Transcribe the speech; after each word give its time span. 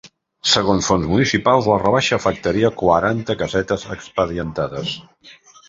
Segons 0.53 0.87
fonts 0.91 1.09
municipals, 1.11 1.67
la 1.73 1.77
rebaixa 1.83 2.19
afectaria 2.19 2.73
quaranta 2.81 3.37
casetes 3.45 3.87
expedientades. 3.99 4.99